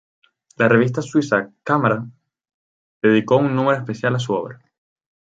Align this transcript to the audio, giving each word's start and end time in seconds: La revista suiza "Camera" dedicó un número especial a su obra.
La 0.57 0.67
revista 0.67 1.03
suiza 1.03 1.51
"Camera" 1.63 2.03
dedicó 3.03 3.37
un 3.37 3.55
número 3.55 3.77
especial 3.77 4.15
a 4.15 4.19
su 4.19 4.33
obra. 4.33 4.59